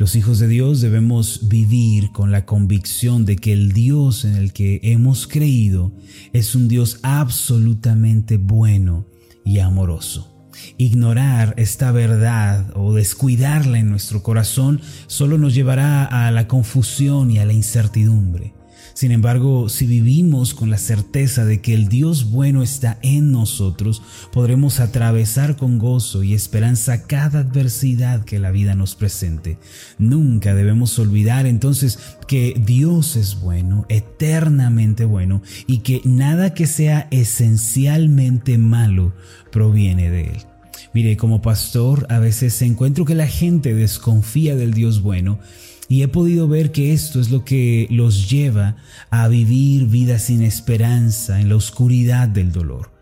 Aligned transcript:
Los 0.00 0.16
hijos 0.16 0.38
de 0.38 0.48
Dios 0.48 0.80
debemos 0.80 1.50
vivir 1.50 2.10
con 2.10 2.32
la 2.32 2.46
convicción 2.46 3.26
de 3.26 3.36
que 3.36 3.52
el 3.52 3.72
Dios 3.72 4.24
en 4.24 4.34
el 4.34 4.54
que 4.54 4.80
hemos 4.82 5.26
creído 5.26 5.92
es 6.32 6.54
un 6.54 6.68
Dios 6.68 7.00
absolutamente 7.02 8.38
bueno 8.38 9.04
y 9.44 9.58
amoroso. 9.58 10.48
Ignorar 10.78 11.52
esta 11.58 11.92
verdad 11.92 12.72
o 12.76 12.94
descuidarla 12.94 13.78
en 13.78 13.90
nuestro 13.90 14.22
corazón 14.22 14.80
solo 15.06 15.36
nos 15.36 15.54
llevará 15.54 16.06
a 16.06 16.30
la 16.30 16.48
confusión 16.48 17.30
y 17.30 17.38
a 17.38 17.44
la 17.44 17.52
incertidumbre. 17.52 18.54
Sin 18.94 19.12
embargo, 19.12 19.68
si 19.68 19.86
vivimos 19.86 20.54
con 20.54 20.70
la 20.70 20.78
certeza 20.78 21.44
de 21.44 21.60
que 21.60 21.74
el 21.74 21.88
Dios 21.88 22.30
bueno 22.30 22.62
está 22.62 22.98
en 23.02 23.32
nosotros, 23.32 24.02
podremos 24.32 24.80
atravesar 24.80 25.56
con 25.56 25.78
gozo 25.78 26.22
y 26.22 26.34
esperanza 26.34 27.06
cada 27.06 27.40
adversidad 27.40 28.24
que 28.24 28.38
la 28.38 28.50
vida 28.50 28.74
nos 28.74 28.94
presente. 28.94 29.58
Nunca 29.98 30.54
debemos 30.54 30.98
olvidar 30.98 31.46
entonces 31.46 31.98
que 32.26 32.60
Dios 32.64 33.16
es 33.16 33.40
bueno, 33.40 33.86
eternamente 33.88 35.04
bueno, 35.04 35.42
y 35.66 35.78
que 35.78 36.00
nada 36.04 36.54
que 36.54 36.66
sea 36.66 37.08
esencialmente 37.10 38.58
malo 38.58 39.12
proviene 39.50 40.10
de 40.10 40.22
Él. 40.22 40.46
Mire, 40.92 41.16
como 41.16 41.40
pastor 41.40 42.06
a 42.10 42.18
veces 42.18 42.60
encuentro 42.62 43.04
que 43.04 43.14
la 43.14 43.28
gente 43.28 43.74
desconfía 43.74 44.56
del 44.56 44.74
Dios 44.74 45.02
bueno 45.02 45.38
y 45.90 46.04
he 46.04 46.08
podido 46.08 46.46
ver 46.46 46.70
que 46.70 46.92
esto 46.92 47.18
es 47.18 47.30
lo 47.30 47.44
que 47.44 47.88
los 47.90 48.30
lleva 48.30 48.76
a 49.10 49.26
vivir 49.26 49.86
vidas 49.86 50.22
sin 50.22 50.40
esperanza 50.40 51.40
en 51.40 51.48
la 51.48 51.56
oscuridad 51.56 52.28
del 52.28 52.52
dolor. 52.52 52.92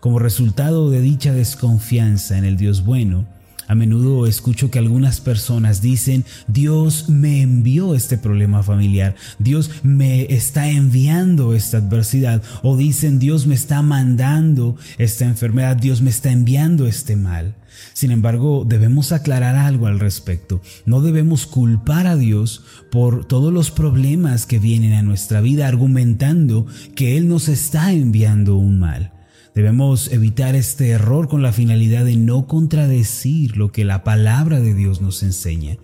Como 0.00 0.18
resultado 0.18 0.90
de 0.90 1.00
dicha 1.00 1.32
desconfianza 1.32 2.36
en 2.36 2.44
el 2.44 2.56
Dios 2.56 2.84
bueno, 2.84 3.28
a 3.72 3.74
menudo 3.74 4.26
escucho 4.26 4.70
que 4.70 4.78
algunas 4.78 5.22
personas 5.22 5.80
dicen, 5.80 6.26
Dios 6.46 7.08
me 7.08 7.40
envió 7.40 7.94
este 7.94 8.18
problema 8.18 8.62
familiar, 8.62 9.16
Dios 9.38 9.70
me 9.82 10.24
está 10.34 10.68
enviando 10.68 11.54
esta 11.54 11.78
adversidad, 11.78 12.42
o 12.62 12.76
dicen, 12.76 13.18
Dios 13.18 13.46
me 13.46 13.54
está 13.54 13.80
mandando 13.80 14.76
esta 14.98 15.24
enfermedad, 15.24 15.74
Dios 15.76 16.02
me 16.02 16.10
está 16.10 16.30
enviando 16.30 16.86
este 16.86 17.16
mal. 17.16 17.54
Sin 17.94 18.10
embargo, 18.10 18.66
debemos 18.68 19.10
aclarar 19.10 19.56
algo 19.56 19.86
al 19.86 20.00
respecto. 20.00 20.60
No 20.84 21.00
debemos 21.00 21.46
culpar 21.46 22.06
a 22.06 22.16
Dios 22.16 22.64
por 22.90 23.24
todos 23.24 23.54
los 23.54 23.70
problemas 23.70 24.44
que 24.44 24.58
vienen 24.58 24.92
a 24.92 25.02
nuestra 25.02 25.40
vida 25.40 25.66
argumentando 25.66 26.66
que 26.94 27.16
Él 27.16 27.26
nos 27.26 27.48
está 27.48 27.94
enviando 27.94 28.56
un 28.56 28.78
mal. 28.78 29.12
Debemos 29.54 30.10
evitar 30.10 30.54
este 30.54 30.88
error 30.90 31.28
con 31.28 31.42
la 31.42 31.52
finalidad 31.52 32.06
de 32.06 32.16
no 32.16 32.46
contradecir 32.46 33.58
lo 33.58 33.70
que 33.70 33.84
la 33.84 34.02
palabra 34.02 34.60
de 34.60 34.72
Dios 34.72 35.02
nos 35.02 35.22
enseña. 35.22 35.76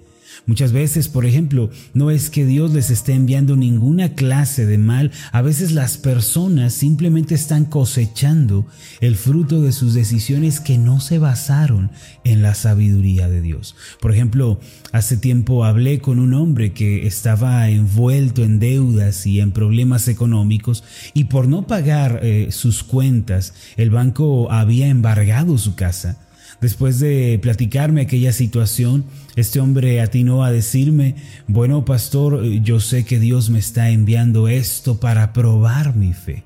Muchas 0.48 0.72
veces, 0.72 1.08
por 1.08 1.26
ejemplo, 1.26 1.68
no 1.92 2.10
es 2.10 2.30
que 2.30 2.46
Dios 2.46 2.72
les 2.72 2.88
esté 2.88 3.12
enviando 3.12 3.54
ninguna 3.54 4.14
clase 4.14 4.64
de 4.64 4.78
mal, 4.78 5.12
a 5.30 5.42
veces 5.42 5.72
las 5.72 5.98
personas 5.98 6.72
simplemente 6.72 7.34
están 7.34 7.66
cosechando 7.66 8.66
el 9.02 9.16
fruto 9.16 9.60
de 9.60 9.72
sus 9.72 9.92
decisiones 9.92 10.60
que 10.60 10.78
no 10.78 11.00
se 11.00 11.18
basaron 11.18 11.90
en 12.24 12.40
la 12.40 12.54
sabiduría 12.54 13.28
de 13.28 13.42
Dios. 13.42 13.76
Por 14.00 14.10
ejemplo, 14.10 14.58
hace 14.90 15.18
tiempo 15.18 15.66
hablé 15.66 15.98
con 16.00 16.18
un 16.18 16.32
hombre 16.32 16.72
que 16.72 17.06
estaba 17.06 17.68
envuelto 17.68 18.42
en 18.42 18.58
deudas 18.58 19.26
y 19.26 19.40
en 19.40 19.52
problemas 19.52 20.08
económicos 20.08 20.82
y 21.12 21.24
por 21.24 21.46
no 21.46 21.66
pagar 21.66 22.20
eh, 22.22 22.48
sus 22.52 22.82
cuentas, 22.84 23.52
el 23.76 23.90
banco 23.90 24.50
había 24.50 24.88
embargado 24.88 25.58
su 25.58 25.74
casa. 25.74 26.27
Después 26.60 26.98
de 26.98 27.38
platicarme 27.40 28.00
aquella 28.00 28.32
situación, 28.32 29.04
este 29.36 29.60
hombre 29.60 30.00
atinó 30.00 30.42
a 30.42 30.50
decirme, 30.50 31.14
bueno 31.46 31.84
pastor, 31.84 32.44
yo 32.44 32.80
sé 32.80 33.04
que 33.04 33.20
Dios 33.20 33.48
me 33.48 33.60
está 33.60 33.90
enviando 33.90 34.48
esto 34.48 34.98
para 34.98 35.32
probar 35.32 35.94
mi 35.94 36.12
fe. 36.12 36.42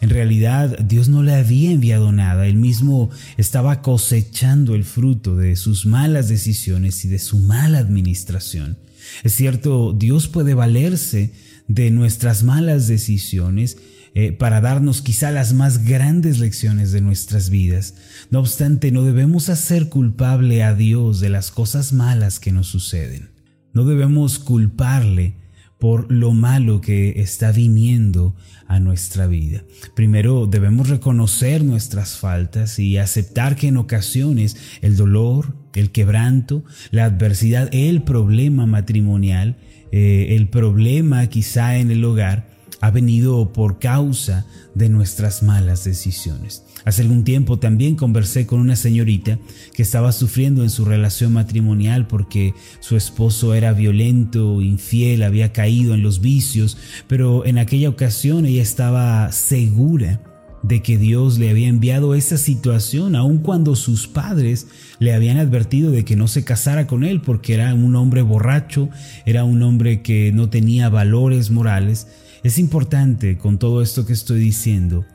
En 0.00 0.10
realidad 0.10 0.78
Dios 0.78 1.08
no 1.08 1.24
le 1.24 1.34
había 1.34 1.72
enviado 1.72 2.12
nada, 2.12 2.46
él 2.46 2.54
mismo 2.54 3.10
estaba 3.36 3.82
cosechando 3.82 4.76
el 4.76 4.84
fruto 4.84 5.36
de 5.36 5.56
sus 5.56 5.86
malas 5.86 6.28
decisiones 6.28 7.04
y 7.04 7.08
de 7.08 7.18
su 7.18 7.38
mala 7.38 7.78
administración. 7.78 8.78
Es 9.24 9.34
cierto, 9.34 9.92
Dios 9.92 10.28
puede 10.28 10.54
valerse 10.54 11.32
de 11.68 11.90
nuestras 11.90 12.42
malas 12.42 12.88
decisiones 12.88 13.78
eh, 14.14 14.32
para 14.32 14.60
darnos 14.60 15.02
quizá 15.02 15.30
las 15.30 15.52
más 15.52 15.84
grandes 15.84 16.40
lecciones 16.40 16.90
de 16.90 17.00
nuestras 17.00 17.50
vidas. 17.50 17.94
No 18.30 18.40
obstante, 18.40 18.90
no 18.90 19.04
debemos 19.04 19.48
hacer 19.48 19.88
culpable 19.88 20.62
a 20.64 20.74
Dios 20.74 21.20
de 21.20 21.28
las 21.28 21.50
cosas 21.50 21.92
malas 21.92 22.40
que 22.40 22.50
nos 22.50 22.66
suceden. 22.66 23.30
No 23.72 23.84
debemos 23.84 24.38
culparle 24.38 25.36
por 25.78 26.10
lo 26.10 26.32
malo 26.32 26.80
que 26.80 27.20
está 27.20 27.52
viniendo 27.52 28.34
a 28.66 28.80
nuestra 28.80 29.26
vida. 29.26 29.62
Primero 29.94 30.46
debemos 30.46 30.88
reconocer 30.88 31.62
nuestras 31.62 32.16
faltas 32.16 32.78
y 32.78 32.98
aceptar 32.98 33.56
que 33.56 33.68
en 33.68 33.76
ocasiones 33.76 34.56
el 34.82 34.96
dolor, 34.96 35.54
el 35.74 35.92
quebranto, 35.92 36.64
la 36.90 37.04
adversidad, 37.04 37.68
el 37.72 38.02
problema 38.02 38.66
matrimonial, 38.66 39.56
eh, 39.92 40.36
el 40.36 40.48
problema 40.48 41.26
quizá 41.28 41.76
en 41.78 41.90
el 41.90 42.04
hogar, 42.04 42.48
ha 42.80 42.90
venido 42.90 43.52
por 43.52 43.78
causa 43.78 44.46
de 44.74 44.88
nuestras 44.88 45.42
malas 45.42 45.84
decisiones. 45.84 46.64
Hace 46.84 47.02
algún 47.02 47.24
tiempo 47.24 47.58
también 47.58 47.96
conversé 47.96 48.46
con 48.46 48.60
una 48.60 48.76
señorita 48.76 49.38
que 49.74 49.82
estaba 49.82 50.12
sufriendo 50.12 50.62
en 50.62 50.70
su 50.70 50.84
relación 50.84 51.32
matrimonial 51.32 52.06
porque 52.06 52.54
su 52.80 52.96
esposo 52.96 53.54
era 53.54 53.72
violento, 53.72 54.62
infiel, 54.62 55.24
había 55.24 55.52
caído 55.52 55.94
en 55.94 56.02
los 56.02 56.20
vicios, 56.20 56.78
pero 57.08 57.44
en 57.44 57.58
aquella 57.58 57.88
ocasión 57.88 58.46
ella 58.46 58.62
estaba 58.62 59.32
segura 59.32 60.20
de 60.68 60.82
que 60.82 60.98
Dios 60.98 61.38
le 61.38 61.48
había 61.48 61.68
enviado 61.68 62.14
esa 62.14 62.36
situación, 62.36 63.16
aun 63.16 63.38
cuando 63.38 63.74
sus 63.74 64.06
padres 64.06 64.66
le 64.98 65.14
habían 65.14 65.38
advertido 65.38 65.90
de 65.90 66.04
que 66.04 66.14
no 66.14 66.28
se 66.28 66.44
casara 66.44 66.86
con 66.86 67.04
él 67.04 67.22
porque 67.22 67.54
era 67.54 67.72
un 67.72 67.96
hombre 67.96 68.20
borracho, 68.20 68.90
era 69.24 69.44
un 69.44 69.62
hombre 69.62 70.02
que 70.02 70.30
no 70.30 70.50
tenía 70.50 70.90
valores 70.90 71.50
morales. 71.50 72.06
Es 72.44 72.58
importante 72.58 73.38
con 73.38 73.58
todo 73.58 73.80
esto 73.80 74.04
que 74.04 74.12
estoy 74.12 74.40
diciendo 74.40 75.06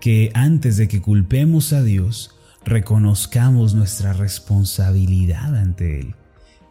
que 0.00 0.30
antes 0.34 0.76
de 0.76 0.86
que 0.86 1.00
culpemos 1.00 1.72
a 1.72 1.82
Dios, 1.82 2.32
reconozcamos 2.64 3.74
nuestra 3.74 4.12
responsabilidad 4.12 5.56
ante 5.56 6.00
Él. 6.00 6.14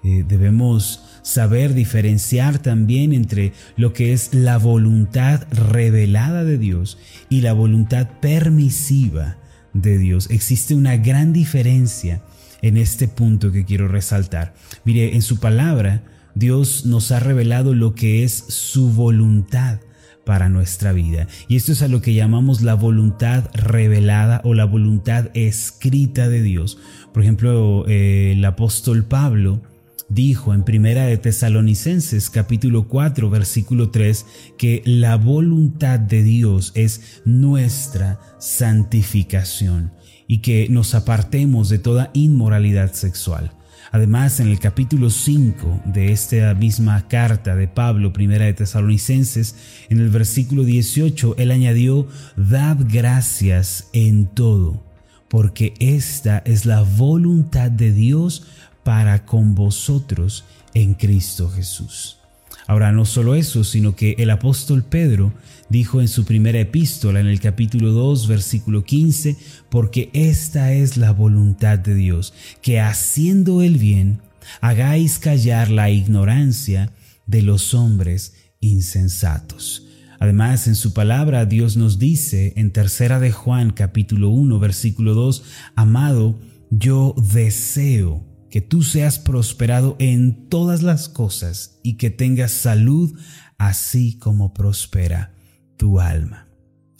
Eh, 0.04 0.24
debemos 0.28 1.04
saber 1.24 1.74
diferenciar 1.74 2.60
también 2.60 3.14
entre 3.14 3.52
lo 3.76 3.92
que 3.92 4.14
es 4.14 4.34
la 4.34 4.58
voluntad 4.58 5.46
revelada 5.52 6.44
de 6.44 6.58
Dios 6.58 6.98
y 7.30 7.42
la 7.42 7.54
voluntad 7.54 8.08
permisiva 8.22 9.38
de 9.74 9.98
Dios. 9.98 10.30
Existe 10.30 10.74
una 10.74 10.98
gran 10.98 11.34
diferencia 11.34 12.22
en 12.62 12.78
este 12.78 13.08
punto 13.08 13.52
que 13.52 13.66
quiero 13.66 13.88
resaltar. 13.88 14.54
Mire, 14.86 15.16
en 15.16 15.22
su 15.22 15.40
palabra, 15.40 16.04
Dios 16.36 16.86
nos 16.86 17.12
ha 17.12 17.20
revelado 17.20 17.74
lo 17.74 17.96
que 17.96 18.24
es 18.24 18.34
su 18.34 18.92
voluntad 18.92 19.80
para 20.26 20.48
nuestra 20.48 20.94
vida. 20.94 21.28
Y 21.48 21.56
esto 21.56 21.72
es 21.72 21.82
a 21.82 21.88
lo 21.88 22.02
que 22.02 22.14
llamamos 22.14 22.62
la 22.62 22.76
voluntad 22.76 23.50
revelada 23.54 24.42
o 24.44 24.54
la 24.54 24.66
voluntad 24.66 25.30
escrita 25.34 26.30
de 26.30 26.42
Dios. 26.42 26.78
Por 27.14 27.24
ejemplo, 27.24 27.86
eh, 27.88 28.34
el 28.34 28.46
apóstol 28.46 29.06
Pablo 29.06 29.62
dijo 30.10 30.54
en 30.54 30.64
Primera 30.64 31.06
de 31.06 31.18
Tesalonicenses 31.18 32.30
capítulo 32.30 32.88
4 32.88 33.30
versículo 33.30 33.92
3 33.92 34.26
que 34.58 34.82
la 34.86 35.16
voluntad 35.16 36.00
de 36.00 36.24
Dios 36.24 36.72
es 36.76 37.22
nuestra 37.26 38.20
santificación 38.40 39.94
y 40.28 40.40
que 40.40 40.68
nos 40.70 40.96
apartemos 40.96 41.70
de 41.70 41.80
toda 41.80 42.10
inmoralidad 42.14 42.94
sexual. 42.94 43.52
Además, 43.92 44.40
en 44.40 44.50
el 44.50 44.60
capítulo 44.60 45.10
5 45.10 45.82
de 45.86 46.12
esta 46.12 46.54
misma 46.54 47.08
carta 47.08 47.56
de 47.56 47.68
Pablo, 47.68 48.14
primera 48.14 48.46
de 48.46 48.54
Tesalonicenses, 48.54 49.56
en 49.90 50.00
el 50.00 50.10
versículo 50.10 50.64
18, 50.64 51.36
él 51.40 51.50
añadió, 51.50 52.08
Dad 52.38 52.78
gracias 52.88 53.90
en 53.94 54.28
todo, 54.28 54.84
porque 55.28 55.74
esta 55.80 56.38
es 56.46 56.68
la 56.68 56.84
voluntad 56.84 57.72
de 57.72 57.92
Dios 57.92 58.46
para 58.90 59.24
con 59.24 59.54
vosotros 59.54 60.46
en 60.74 60.96
Cristo 60.96 61.48
Jesús. 61.48 62.18
Ahora, 62.66 62.92
no 62.92 63.06
solo 63.06 63.36
eso, 63.36 63.64
sino 63.64 63.96
que 63.96 64.16
el 64.18 64.32
apóstol 64.32 64.84
Pedro 64.84 65.32
dijo 65.70 66.02
en 66.02 66.08
su 66.08 66.26
primera 66.26 66.60
epístola, 66.60 67.20
en 67.20 67.28
el 67.28 67.40
capítulo 67.40 67.92
2, 67.92 68.28
versículo 68.28 68.84
15, 68.84 69.38
porque 69.70 70.10
esta 70.14 70.74
es 70.74 70.98
la 70.98 71.12
voluntad 71.12 71.78
de 71.78 71.94
Dios, 71.94 72.34
que 72.64 72.80
haciendo 72.80 73.62
el 73.62 73.78
bien, 73.78 74.22
hagáis 74.60 75.20
callar 75.20 75.70
la 75.70 75.92
ignorancia 75.92 76.92
de 77.28 77.44
los 77.44 77.76
hombres 77.76 78.34
insensatos. 78.60 79.86
Además, 80.20 80.66
en 80.66 80.74
su 80.74 80.94
palabra 80.94 81.46
Dios 81.46 81.78
nos 81.78 82.00
dice 82.00 82.54
en 82.56 82.72
tercera 82.72 83.20
de 83.20 83.32
Juan 83.32 83.70
capítulo 83.70 84.30
1 84.30 84.58
versículo 84.58 85.14
2, 85.14 85.44
amado, 85.76 86.40
yo 86.72 87.14
deseo 87.16 88.29
que 88.50 88.62
tú 88.62 88.84
seas 88.84 89.20
prosperado 89.20 89.96
en 90.00 90.48
todas 90.50 90.82
las 90.82 91.10
cosas 91.10 91.80
y 91.84 91.98
que 91.98 92.10
tengas 92.10 92.52
salud, 92.52 93.18
así 93.58 94.18
como 94.18 94.54
prospera 94.54 95.34
tu 95.78 96.00
alma. 96.00 96.50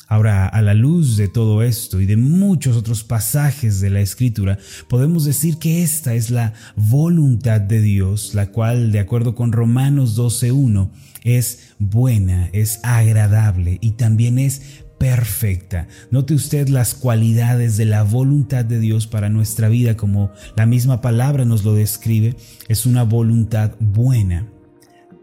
Ahora, 0.08 0.48
a 0.48 0.64
la 0.64 0.74
luz 0.74 1.18
de 1.18 1.28
todo 1.28 1.62
esto 1.62 2.02
y 2.02 2.08
de 2.08 2.18
muchos 2.18 2.76
otros 2.76 3.04
pasajes 3.04 3.80
de 3.80 3.92
la 3.92 4.02
Escritura, 4.02 4.58
podemos 4.88 5.24
decir 5.24 5.58
que 5.58 5.84
esta 5.84 6.16
es 6.16 6.32
la 6.32 6.54
voluntad 6.76 7.62
de 7.62 7.80
Dios, 7.80 8.34
la 8.34 8.48
cual, 8.48 8.92
de 8.92 9.00
acuerdo 9.00 9.36
con 9.36 9.52
Romanos 9.52 10.18
12.1, 10.18 10.90
es 11.24 11.74
buena, 11.78 12.50
es 12.54 12.80
agradable 12.82 13.78
y 13.82 13.92
también 13.92 14.40
es 14.40 14.84
perfecta. 15.10 15.88
Note 16.12 16.36
usted 16.36 16.68
las 16.70 16.94
cualidades 16.94 17.78
de 17.78 17.86
la 17.86 18.04
voluntad 18.04 18.64
de 18.64 18.80
Dios 18.80 19.08
para 19.08 19.28
nuestra 19.28 19.68
vida, 19.68 19.98
como 19.98 20.32
la 20.56 20.68
misma 20.68 21.02
palabra 21.02 21.46
nos 21.46 21.64
lo 21.64 21.74
describe. 21.74 22.36
Es 22.68 22.86
una 22.86 23.02
voluntad 23.02 23.72
buena, 23.80 24.48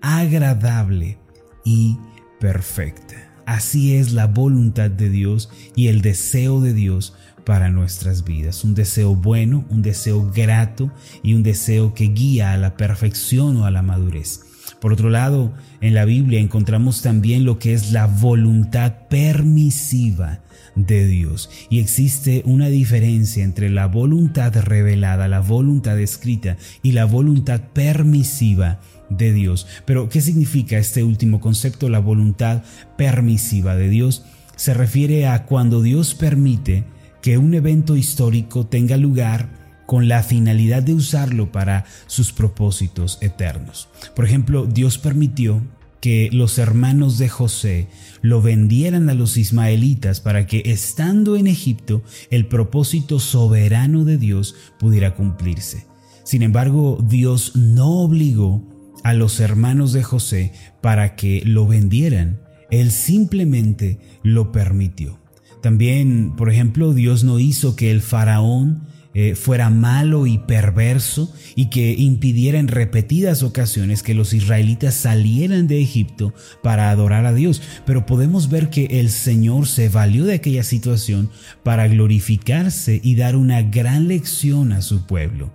agradable 0.03 1.19
y 1.65 1.99
perfecta. 2.41 3.15
Así 3.47 3.94
es 3.94 4.12
la 4.12 4.27
voluntad 4.27 4.91
de 4.91 5.09
Dios 5.09 5.50
y 5.77 5.87
el 5.87 6.03
deseo 6.03 6.61
de 6.61 6.75
Dios 6.75 7.15
para 7.44 7.71
nuestras 7.71 8.25
vidas. 8.25 8.65
Un 8.65 8.75
deseo 8.75 9.15
bueno, 9.15 9.65
un 9.71 9.83
deseo 9.83 10.29
grato 10.33 10.91
y 11.23 11.35
un 11.35 11.44
deseo 11.44 11.94
que 11.94 12.06
guía 12.06 12.55
a 12.55 12.56
la 12.56 12.77
perfección 12.77 13.59
o 13.59 13.67
a 13.67 13.71
la 13.71 13.83
madurez. 13.83 14.45
Por 14.81 14.93
otro 14.93 15.11
lado, 15.11 15.52
en 15.81 15.94
la 15.94 16.05
Biblia 16.05 16.40
encontramos 16.40 17.02
también 17.02 17.44
lo 17.44 17.58
que 17.58 17.73
es 17.73 17.93
la 17.93 18.06
voluntad 18.06 18.93
permisiva 19.08 20.40
de 20.75 21.06
Dios. 21.06 21.50
Y 21.70 21.81
existe 21.81 22.43
una 22.44 22.69
diferencia 22.69 23.43
entre 23.43 23.70
la 23.70 23.87
voluntad 23.87 24.55
revelada, 24.55 25.28
la 25.28 25.40
voluntad 25.40 25.99
escrita 25.99 26.56
y 26.82 26.93
la 26.93 27.06
voluntad 27.06 27.61
permisiva 27.73 28.81
de 29.08 29.32
Dios. 29.32 29.67
Pero, 29.84 30.08
¿qué 30.08 30.20
significa 30.20 30.78
este 30.78 31.02
último 31.02 31.40
concepto, 31.40 31.88
la 31.88 31.99
voluntad 31.99 32.62
permisiva 32.99 33.76
de 33.76 33.88
Dios? 33.88 34.25
Se 34.56 34.75
refiere 34.75 35.26
a 35.26 35.44
cuando 35.46 35.82
Dios 35.82 36.14
permite 36.14 36.84
que 37.23 37.38
un 37.38 37.55
evento 37.55 37.96
histórico 37.96 38.67
tenga 38.67 38.96
lugar 38.96 39.49
con 39.87 40.09
la 40.09 40.23
finalidad 40.23 40.83
de 40.83 40.94
usarlo 40.94 41.53
para 41.53 41.85
sus 42.06 42.33
propósitos 42.33 43.19
eternos. 43.21 43.88
Por 44.15 44.25
ejemplo, 44.25 44.67
Dios 44.67 44.99
permitió 44.99 45.62
que 46.00 46.29
los 46.33 46.59
hermanos 46.59 47.19
de 47.19 47.29
José 47.29 47.88
lo 48.21 48.43
vendieran 48.43 49.09
a 49.09 49.15
los 49.15 49.37
ismaelitas 49.37 50.21
para 50.21 50.47
que 50.47 50.62
estando 50.67 51.37
en 51.37 51.47
Egipto 51.47 52.03
el 52.31 52.47
propósito 52.47 53.19
soberano 53.19 54.05
de 54.05 54.19
Dios 54.19 54.55
pudiera 54.79 55.15
cumplirse. 55.15 55.87
Sin 56.25 56.43
embargo, 56.43 56.99
Dios 57.09 57.56
no 57.56 58.00
obligó 58.03 58.62
a 59.05 59.15
los 59.15 59.41
hermanos 59.41 59.93
de 59.93 60.03
José 60.03 60.53
para 60.81 61.15
que 61.15 61.43
lo 61.44 61.67
vendieran, 61.67 62.41
Él 62.71 62.91
simplemente 62.91 64.00
lo 64.23 64.50
permitió. 64.50 65.19
También, 65.62 66.35
por 66.37 66.50
ejemplo, 66.50 66.93
Dios 66.93 67.25
no 67.25 67.38
hizo 67.38 67.77
que 67.77 67.91
el 67.91 68.00
faraón 68.00 68.87
eh, 69.18 69.34
fuera 69.34 69.70
malo 69.70 70.26
y 70.26 70.36
perverso 70.36 71.32
y 71.54 71.70
que 71.70 71.94
impidiera 71.94 72.58
en 72.58 72.68
repetidas 72.68 73.42
ocasiones 73.42 74.02
que 74.02 74.12
los 74.12 74.34
israelitas 74.34 74.92
salieran 74.92 75.68
de 75.68 75.80
Egipto 75.80 76.34
para 76.62 76.90
adorar 76.90 77.24
a 77.24 77.32
Dios. 77.32 77.62
Pero 77.86 78.04
podemos 78.04 78.50
ver 78.50 78.68
que 78.68 79.00
el 79.00 79.08
Señor 79.08 79.68
se 79.68 79.88
valió 79.88 80.26
de 80.26 80.34
aquella 80.34 80.62
situación 80.62 81.30
para 81.62 81.88
glorificarse 81.88 83.00
y 83.02 83.14
dar 83.14 83.36
una 83.36 83.62
gran 83.62 84.06
lección 84.06 84.70
a 84.72 84.82
su 84.82 85.06
pueblo. 85.06 85.50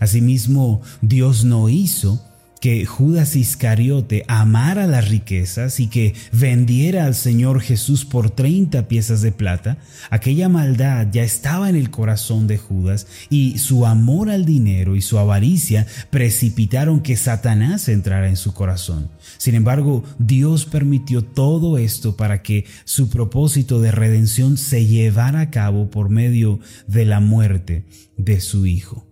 Asimismo, 0.00 0.82
Dios 1.00 1.46
no 1.46 1.70
hizo 1.70 2.27
que 2.60 2.86
Judas 2.86 3.36
Iscariote 3.36 4.24
amara 4.28 4.86
las 4.86 5.08
riquezas 5.08 5.80
y 5.80 5.88
que 5.88 6.14
vendiera 6.32 7.06
al 7.06 7.14
Señor 7.14 7.60
Jesús 7.60 8.04
por 8.04 8.30
30 8.30 8.88
piezas 8.88 9.22
de 9.22 9.32
plata, 9.32 9.78
aquella 10.10 10.48
maldad 10.48 11.06
ya 11.12 11.22
estaba 11.22 11.68
en 11.70 11.76
el 11.76 11.90
corazón 11.90 12.46
de 12.46 12.58
Judas 12.58 13.06
y 13.30 13.58
su 13.58 13.86
amor 13.86 14.30
al 14.30 14.44
dinero 14.44 14.96
y 14.96 15.02
su 15.02 15.18
avaricia 15.18 15.86
precipitaron 16.10 17.00
que 17.00 17.16
Satanás 17.16 17.88
entrara 17.88 18.28
en 18.28 18.36
su 18.36 18.54
corazón. 18.54 19.10
Sin 19.36 19.54
embargo, 19.54 20.04
Dios 20.18 20.66
permitió 20.66 21.22
todo 21.22 21.78
esto 21.78 22.16
para 22.16 22.42
que 22.42 22.64
su 22.84 23.08
propósito 23.08 23.80
de 23.80 23.92
redención 23.92 24.56
se 24.56 24.86
llevara 24.86 25.40
a 25.40 25.50
cabo 25.50 25.90
por 25.90 26.08
medio 26.08 26.60
de 26.86 27.04
la 27.04 27.20
muerte 27.20 27.84
de 28.16 28.40
su 28.40 28.66
Hijo. 28.66 29.06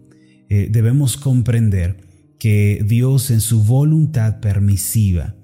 Eh, 0.49 0.69
debemos 0.71 1.17
comprender 1.17 2.06
que 2.39 2.85
Dios 2.85 3.31
en 3.31 3.41
su 3.41 3.63
voluntad 3.63 4.41
permisiva 4.41 5.35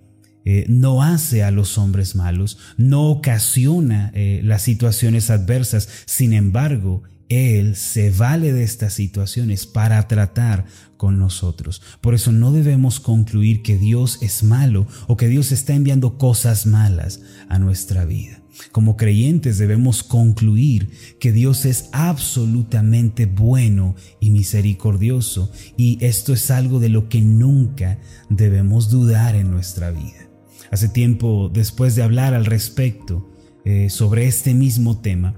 eh, 0.45 0.67
no 0.69 1.03
hace 1.03 1.45
a 1.45 1.53
los 1.53 1.79
hombres 1.79 2.17
malos, 2.17 2.59
no 2.77 3.09
ocasiona 3.11 4.11
eh, 4.15 4.41
las 4.43 4.63
situaciones 4.63 5.31
adversas, 5.31 5.89
sin 6.05 6.33
embargo, 6.33 7.05
Él 7.29 7.77
se 7.77 8.11
vale 8.11 8.53
de 8.53 8.65
estas 8.65 8.93
situaciones 8.93 9.67
para 9.67 10.09
tratar 10.09 10.67
con 10.97 11.19
nosotros. 11.19 11.81
Por 12.01 12.15
eso 12.15 12.33
no 12.33 12.53
debemos 12.53 12.99
concluir 12.99 13.63
que 13.63 13.79
Dios 13.79 14.19
es 14.21 14.43
malo 14.43 14.89
o 15.07 15.17
que 15.17 15.29
Dios 15.29 15.53
está 15.53 15.75
enviando 15.75 16.19
cosas 16.19 16.67
malas 16.67 17.21
a 17.49 17.61
nuestra 17.61 18.05
vida. 18.05 18.42
Como 18.71 18.97
creyentes 18.97 19.59
debemos 19.59 20.03
concluir 20.03 20.91
que 21.19 21.33
Dios 21.33 21.65
es 21.65 21.89
absolutamente 21.93 23.27
bueno 23.27 23.95
y 24.21 24.31
misericordioso 24.31 25.51
y 25.77 25.99
esto 26.05 26.33
es 26.33 26.51
algo 26.51 26.79
de 26.79 26.89
lo 26.89 27.09
que 27.09 27.21
nunca 27.21 27.99
debemos 28.29 28.91
dudar 28.91 29.35
en 29.37 29.51
nuestra 29.51 29.91
vida. 29.91 30.29
Hace 30.71 30.89
tiempo, 30.89 31.51
después 31.53 31.95
de 31.97 32.03
hablar 32.03 32.35
al 32.35 32.47
respecto 32.47 33.31
eh, 33.65 33.91
sobre 33.91 34.27
este 34.27 34.55
mismo 34.55 35.01
tema, 35.01 35.35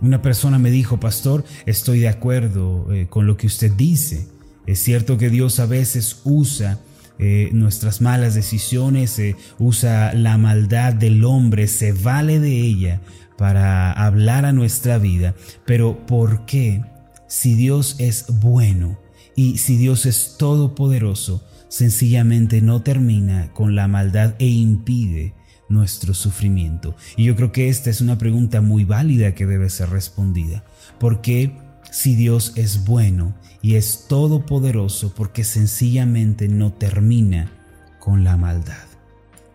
una 0.00 0.22
persona 0.22 0.58
me 0.58 0.70
dijo, 0.70 1.00
pastor, 1.00 1.44
estoy 1.64 2.00
de 2.00 2.08
acuerdo 2.08 2.92
eh, 2.92 3.06
con 3.08 3.26
lo 3.26 3.36
que 3.36 3.46
usted 3.46 3.72
dice. 3.72 4.28
Es 4.66 4.80
cierto 4.80 5.16
que 5.16 5.30
Dios 5.30 5.58
a 5.58 5.66
veces 5.66 6.20
usa 6.24 6.80
eh, 7.18 7.50
nuestras 7.52 8.00
malas 8.00 8.34
decisiones, 8.34 9.20
usa 9.58 10.12
la 10.12 10.36
maldad 10.38 10.94
del 10.94 11.24
hombre, 11.24 11.66
se 11.66 11.92
vale 11.92 12.40
de 12.40 12.60
ella 12.60 13.00
para 13.36 13.92
hablar 13.92 14.44
a 14.44 14.52
nuestra 14.52 14.98
vida. 14.98 15.34
Pero 15.64 16.06
¿por 16.06 16.46
qué? 16.46 16.82
Si 17.28 17.54
Dios 17.54 17.96
es 17.98 18.26
bueno 18.40 18.98
y 19.34 19.58
si 19.58 19.76
Dios 19.76 20.06
es 20.06 20.36
todopoderoso, 20.38 21.44
sencillamente 21.68 22.60
no 22.60 22.82
termina 22.82 23.52
con 23.52 23.74
la 23.74 23.88
maldad 23.88 24.34
e 24.38 24.46
impide 24.46 25.34
nuestro 25.68 26.14
sufrimiento. 26.14 26.94
Y 27.16 27.24
yo 27.24 27.36
creo 27.36 27.52
que 27.52 27.68
esta 27.68 27.90
es 27.90 28.00
una 28.00 28.18
pregunta 28.18 28.60
muy 28.60 28.84
válida 28.84 29.34
que 29.34 29.46
debe 29.46 29.68
ser 29.68 29.90
respondida. 29.90 30.64
¿Por 30.98 31.20
qué 31.20 31.52
si 31.90 32.14
Dios 32.14 32.52
es 32.56 32.84
bueno 32.84 33.34
y 33.62 33.74
es 33.74 34.06
todopoderoso 34.08 35.12
porque 35.14 35.44
sencillamente 35.44 36.48
no 36.48 36.72
termina 36.72 37.50
con 37.98 38.24
la 38.24 38.36
maldad. 38.36 38.86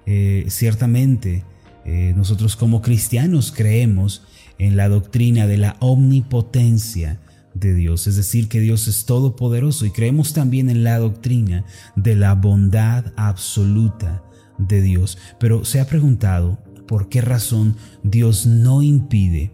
Eh, 0.05 0.45
ciertamente, 0.49 1.43
eh, 1.85 2.13
nosotros 2.15 2.55
como 2.55 2.81
cristianos 2.81 3.53
creemos 3.55 4.23
en 4.57 4.75
la 4.75 4.89
doctrina 4.89 5.47
de 5.47 5.57
la 5.57 5.77
omnipotencia 5.79 7.19
de 7.53 7.73
Dios, 7.73 8.07
es 8.07 8.15
decir, 8.15 8.47
que 8.47 8.59
Dios 8.59 8.87
es 8.87 9.05
todopoderoso 9.05 9.85
y 9.85 9.91
creemos 9.91 10.33
también 10.33 10.69
en 10.69 10.83
la 10.83 10.99
doctrina 10.99 11.65
de 11.95 12.15
la 12.15 12.33
bondad 12.35 13.13
absoluta 13.15 14.23
de 14.57 14.81
Dios. 14.81 15.17
Pero 15.39 15.65
se 15.65 15.79
ha 15.79 15.87
preguntado 15.87 16.59
por 16.87 17.09
qué 17.09 17.21
razón 17.21 17.77
Dios 18.03 18.45
no 18.45 18.81
impide 18.81 19.51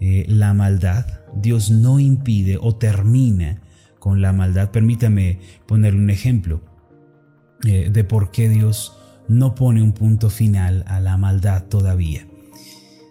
eh, 0.00 0.24
la 0.28 0.54
maldad, 0.54 1.06
Dios 1.36 1.70
no 1.70 2.00
impide 2.00 2.58
o 2.60 2.76
termina 2.76 3.60
con 3.98 4.20
la 4.20 4.32
maldad. 4.32 4.70
Permítame 4.70 5.38
poner 5.66 5.94
un 5.94 6.10
ejemplo 6.10 6.62
eh, 7.64 7.90
de 7.92 8.04
por 8.04 8.30
qué 8.30 8.48
Dios 8.48 8.96
no 9.28 9.54
pone 9.54 9.82
un 9.82 9.92
punto 9.92 10.30
final 10.30 10.84
a 10.86 11.00
la 11.00 11.16
maldad 11.16 11.64
todavía. 11.64 12.26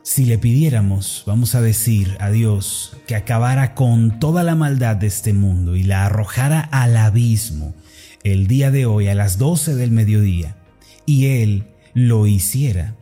Si 0.03 0.25
le 0.25 0.37
pidiéramos, 0.37 1.23
vamos 1.25 1.55
a 1.55 1.61
decir 1.61 2.17
a 2.19 2.29
Dios, 2.29 2.97
que 3.07 3.15
acabara 3.15 3.73
con 3.73 4.19
toda 4.19 4.43
la 4.43 4.53
maldad 4.53 4.97
de 4.97 5.07
este 5.07 5.31
mundo 5.31 5.77
y 5.77 5.83
la 5.83 6.05
arrojara 6.05 6.59
al 6.59 6.97
abismo 6.97 7.73
el 8.23 8.47
día 8.47 8.69
de 8.69 8.85
hoy 8.85 9.07
a 9.07 9.15
las 9.15 9.37
12 9.37 9.75
del 9.75 9.91
mediodía, 9.91 10.55
y 11.05 11.25
Él 11.27 11.67
lo 11.93 12.27
hiciera, 12.27 12.95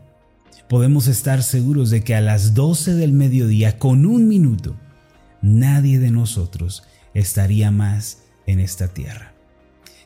podemos 0.68 1.08
estar 1.08 1.44
seguros 1.44 1.90
de 1.90 2.04
que 2.04 2.16
a 2.16 2.22
las 2.22 2.54
12 2.54 2.94
del 2.94 3.14
mediodía, 3.14 3.78
con 3.78 4.06
un 4.06 4.28
minuto, 4.28 4.76
nadie 5.42 6.00
de 6.00 6.12
nosotros 6.12 6.84
estaría 7.14 7.72
más 7.72 8.24
en 8.46 8.60
esta 8.60 8.88
tierra. 8.88 9.34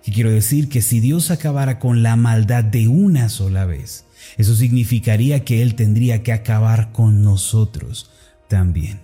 Y 0.06 0.12
quiero 0.12 0.32
decir 0.32 0.70
que 0.70 0.82
si 0.82 1.00
Dios 1.00 1.32
acabara 1.32 1.80
con 1.80 2.04
la 2.04 2.16
maldad 2.16 2.64
de 2.64 2.88
una 2.88 3.30
sola 3.30 3.66
vez, 3.66 4.06
eso 4.38 4.56
significaría 4.56 5.44
que 5.44 5.62
Él 5.62 5.76
tendría 5.76 6.22
que 6.22 6.32
acabar 6.32 6.92
con 6.92 7.24
nosotros 7.24 8.12
también. 8.48 9.00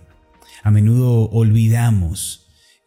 A 0.63 0.69
menudo 0.69 1.29
olvidamos 1.31 2.40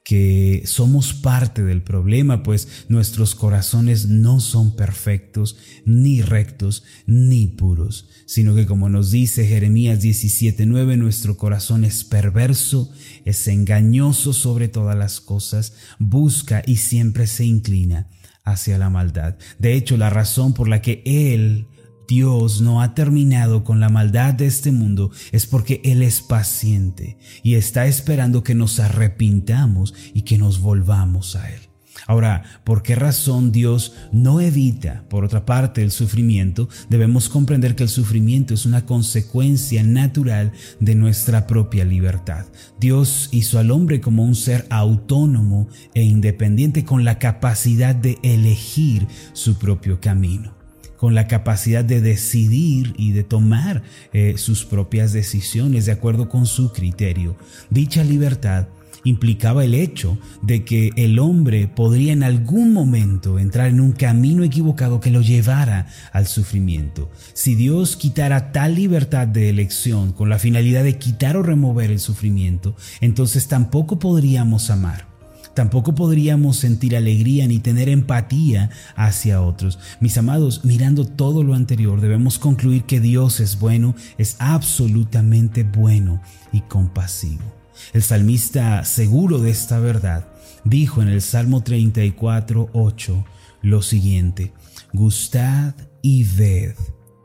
que 0.05 0.63
somos 0.67 1.15
parte 1.15 1.65
del 1.65 1.83
problema, 1.83 2.43
pues 2.43 2.85
nuestros 2.89 3.35
corazones 3.35 4.07
no 4.07 4.39
son 4.39 4.77
perfectos, 4.77 5.57
ni 5.87 6.21
rectos, 6.21 6.85
ni 7.07 7.47
puros, 7.47 8.11
sino 8.27 8.55
que 8.55 8.67
como 8.67 8.91
nos 8.91 9.11
dice 9.11 9.47
Jeremías 9.47 10.03
17:9, 10.03 10.99
nuestro 10.99 11.39
corazón 11.39 11.85
es 11.85 12.05
perverso, 12.05 12.93
es 13.25 13.49
engañoso 13.49 14.35
sobre 14.35 14.69
todas 14.69 14.95
las 14.95 15.23
cosas, 15.23 15.73
busca 15.99 16.63
y 16.67 16.77
siempre 16.77 17.27
se 17.27 17.47
inclina 17.47 18.11
hacia 18.45 18.77
la 18.77 18.91
maldad. 18.91 19.39
De 19.59 19.73
hecho, 19.73 19.97
la 19.97 20.11
razón 20.11 20.53
por 20.53 20.69
la 20.69 20.83
que 20.83 21.03
Él 21.07 21.67
Dios 22.09 22.61
no 22.61 22.83
ha 22.83 22.95
terminado 22.95 23.65
con 23.65 23.81
la 23.81 23.89
maldad 23.89 24.35
de 24.35 24.47
este 24.47 24.73
mundo 24.73 25.11
es 25.33 25.47
porque 25.47 25.81
Él 25.85 26.03
es 26.03 26.21
paciente 26.21 27.19
y 27.43 27.55
está 27.55 27.87
esperando 27.87 28.43
que 28.43 28.55
nos 28.55 28.81
arrepintamos 28.81 29.95
y 30.13 30.23
que 30.23 30.39
nos 30.39 30.61
volvamos 30.61 31.37
a 31.37 31.51
Él. 31.51 31.61
Ahora, 32.07 32.43
¿por 32.65 32.83
qué 32.83 32.95
razón 32.95 33.51
Dios 33.51 33.95
no 34.13 34.41
evita, 34.41 35.05
por 35.09 35.25
otra 35.25 35.47
parte, 35.47 35.83
el 35.83 35.91
sufrimiento? 35.91 36.69
Debemos 36.91 37.29
comprender 37.29 37.77
que 37.77 37.85
el 37.85 37.89
sufrimiento 37.89 38.53
es 38.53 38.67
una 38.67 38.85
consecuencia 38.85 39.83
natural 39.83 40.53
de 40.81 40.95
nuestra 40.95 41.47
propia 41.47 41.85
libertad. 41.85 42.47
Dios 42.79 43.29
hizo 43.33 43.59
al 43.59 43.71
hombre 43.71 44.01
como 44.01 44.25
un 44.25 44.35
ser 44.35 44.67
autónomo 44.71 45.69
e 45.95 46.03
independiente 46.03 46.85
con 46.85 47.05
la 47.05 47.19
capacidad 47.19 47.95
de 47.95 48.19
elegir 48.23 49.07
su 49.33 49.57
propio 49.59 50.01
camino 50.01 50.64
con 51.05 51.15
la 51.15 51.29
capacidad 51.29 51.85
de 51.85 52.01
decidir 52.01 52.95
y 52.97 53.13
de 53.13 53.25
tomar 53.25 53.83
eh, 54.15 54.37
sus 54.39 54.65
propias 54.65 55.13
decisiones 55.13 55.85
de 55.85 55.93
acuerdo 55.93 56.31
con 56.31 56.47
su 56.47 56.73
criterio. 56.73 57.37
Dicha 57.69 58.03
libertad 58.03 58.69
implicaba 59.05 59.67
el 59.67 59.75
hecho 59.75 60.17
de 60.41 60.65
que 60.65 60.93
el 60.97 61.19
hombre 61.19 61.69
podría 61.69 62.15
en 62.15 62.23
algún 62.23 62.73
momento 62.73 63.39
entrar 63.39 63.69
en 63.69 63.81
un 63.81 63.93
camino 63.93 64.45
equivocado 64.45 64.99
que 64.99 65.11
lo 65.11 65.21
llevara 65.21 65.89
al 66.11 66.27
sufrimiento. 66.27 67.11
Si 67.35 67.55
Dios 67.55 67.99
quitara 67.99 68.51
tal 68.51 68.75
libertad 68.75 69.29
de 69.29 69.51
elección 69.51 70.13
con 70.13 70.31
la 70.31 70.39
finalidad 70.39 70.85
de 70.85 70.97
quitar 70.97 71.37
o 71.37 71.43
remover 71.43 71.91
el 71.91 72.01
sufrimiento, 72.01 72.77
entonces 73.03 73.47
tampoco 73.47 73.99
podríamos 73.99 74.71
amar. 74.71 75.14
Tampoco 75.55 75.95
podríamos 75.95 76.57
sentir 76.57 76.97
alegría 76.97 77.47
ni 77.47 77.61
tener 77.61 77.89
empatía 77.89 78.71
hacia 78.97 79.41
otros. 79.41 79.79
Mis 80.01 80.19
amados, 80.19 80.65
mirando 80.65 81.05
todo 81.05 81.45
lo 81.45 81.55
anterior, 81.55 82.01
debemos 82.01 82.39
concluir 82.39 82.85
que 82.85 83.01
Dios 83.01 83.39
es 83.39 83.59
bueno, 83.59 83.95
es 84.19 84.37
absolutamente 84.41 85.63
bueno 85.63 86.21
y 86.53 86.63
compasivo. 86.63 87.45
El 87.93 88.03
salmista, 88.03 88.85
seguro 88.85 89.39
de 89.39 89.51
esta 89.51 89.79
verdad, 89.79 90.27
dijo 90.65 91.03
en 91.03 91.09
el 91.09 91.23
Salmo 91.23 91.63
34, 91.63 92.71
8 92.73 93.25
lo 93.63 93.81
siguiente, 93.81 94.53
Gustad 94.93 95.75
y 96.03 96.25
ved 96.25 96.75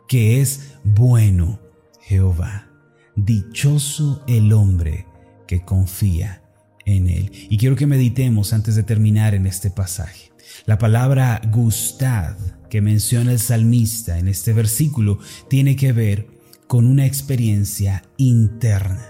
que 0.07 0.41
es 0.41 0.75
bueno 0.83 1.59
Jehová. 2.01 2.67
Dichoso 3.15 4.23
el 4.27 4.53
hombre 4.53 5.05
que 5.47 5.63
confía 5.65 6.41
Y 6.89 7.57
quiero 7.57 7.75
que 7.75 7.87
meditemos 7.87 8.53
antes 8.53 8.75
de 8.75 8.83
terminar 8.83 9.35
en 9.35 9.45
este 9.45 9.69
pasaje. 9.69 10.31
La 10.65 10.77
palabra 10.77 11.41
gustad 11.51 12.35
que 12.69 12.81
menciona 12.81 13.31
el 13.31 13.39
salmista 13.39 14.17
en 14.17 14.27
este 14.27 14.53
versículo 14.53 15.19
tiene 15.49 15.75
que 15.75 15.91
ver 15.91 16.27
con 16.67 16.85
una 16.85 17.05
experiencia 17.05 18.03
interna. 18.17 19.05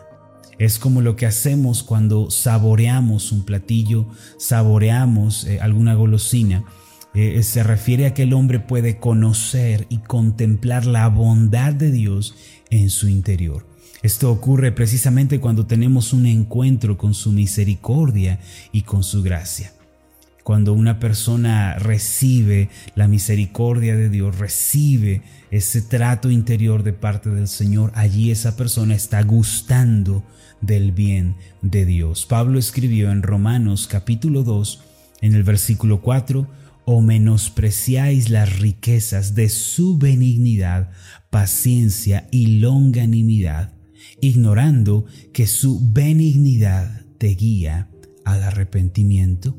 Es 0.58 0.78
como 0.78 1.02
lo 1.02 1.16
que 1.16 1.26
hacemos 1.26 1.84
cuando 1.84 2.30
saboreamos 2.30 3.32
un 3.32 3.46
platillo, 3.46 4.08
saboreamos 4.38 5.46
eh, 5.46 5.60
alguna 5.62 5.94
golosina. 5.94 6.66
Eh, 7.14 7.42
se 7.44 7.64
refiere 7.64 8.06
a 8.06 8.14
que 8.14 8.24
el 8.24 8.34
hombre 8.34 8.60
puede 8.60 8.98
conocer 8.98 9.88
y 9.90 10.00
contemplar 10.00 10.86
la 10.86 11.08
bondad 11.08 11.74
de 11.74 11.92
Dios 11.92 12.36
en 12.70 12.90
su 12.90 13.08
interior. 13.08 13.66
Esto 14.02 14.32
ocurre 14.32 14.72
precisamente 14.72 15.42
cuando 15.42 15.66
tenemos 15.66 16.14
un 16.14 16.26
encuentro 16.26 16.98
con 16.98 17.14
su 17.14 17.32
misericordia 17.34 18.40
y 18.72 18.84
con 18.84 19.04
su 19.04 19.22
gracia. 19.22 19.74
Cuando 20.44 20.74
una 20.74 21.00
persona 21.00 21.76
recibe 21.76 22.70
la 22.96 23.08
misericordia 23.08 23.96
de 23.98 24.10
Dios, 24.10 24.40
recibe 24.40 25.22
ese 25.52 25.82
trato 25.82 26.32
interior 26.32 26.84
de 26.84 26.94
parte 26.94 27.30
del 27.30 27.48
Señor, 27.48 27.92
allí 27.94 28.32
esa 28.32 28.56
persona 28.56 28.96
está 28.96 29.22
gustando 29.22 30.24
del 30.62 30.94
bien 30.94 31.36
de 31.62 31.86
Dios. 31.86 32.26
Pablo 32.26 32.58
escribió 32.58 33.12
en 33.12 33.22
Romanos 33.22 33.86
capítulo 33.86 34.44
2, 34.44 34.82
en 35.22 35.36
el 35.36 35.44
versículo 35.44 36.02
4, 36.02 36.48
o 36.86 37.02
menospreciáis 37.02 38.30
las 38.30 38.60
riquezas 38.60 39.36
de 39.36 39.50
su 39.50 39.98
benignidad, 39.98 40.90
paciencia 41.30 42.28
y 42.32 42.60
longanimidad 42.60 43.79
ignorando 44.22 45.06
que 45.34 45.48
su 45.48 45.80
benignidad 45.92 47.06
te 47.18 47.28
guía 47.30 47.90
al 48.26 48.44
arrepentimiento? 48.44 49.58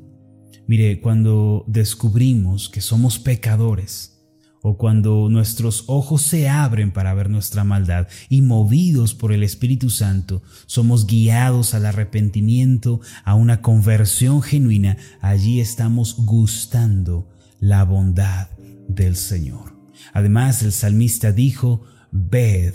Mire, 0.67 1.01
cuando 1.01 1.65
descubrimos 1.67 2.69
que 2.69 2.81
somos 2.81 3.19
pecadores, 3.19 4.21
o 4.63 4.77
cuando 4.77 5.29
nuestros 5.31 5.85
ojos 5.87 6.23
se 6.23 6.49
abren 6.49 6.93
para 6.93 7.15
ver 7.15 7.31
nuestra 7.31 7.65
maldad 7.65 8.09
y 8.29 8.43
movidos 8.43 9.15
por 9.15 9.33
el 9.33 9.43
Espíritu 9.43 9.91
Santo, 9.91 10.43
somos 10.67 11.07
guiados 11.07 11.75
al 11.75 11.87
arrepentimiento, 11.87 13.01
a 13.25 13.35
una 13.35 13.63
conversión 13.63 14.43
genuina, 14.43 14.97
allí 15.21 15.61
estamos 15.61 16.17
gustando 16.17 17.29
la 17.59 17.85
bondad 17.85 18.49
del 18.89 19.17
Señor. 19.17 19.77
Además, 20.13 20.63
el 20.63 20.73
salmista 20.73 21.33
dijo, 21.33 21.83
ved 22.11 22.75